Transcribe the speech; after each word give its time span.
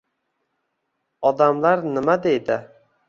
Odamlar 1.31 1.85
nima 1.93 2.17
deydi 2.25 2.59